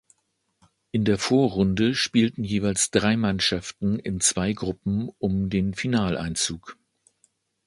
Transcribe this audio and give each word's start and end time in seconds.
In 0.91 1.05
der 1.05 1.19
Vorrunde 1.19 1.93
spielten 1.93 2.43
jeweils 2.43 2.89
drei 2.89 3.15
Mannschaften 3.17 3.99
in 3.99 4.19
zwei 4.19 4.51
Gruppen 4.51 5.09
um 5.19 5.51
den 5.51 5.75
Finaleinzug. 5.75 6.75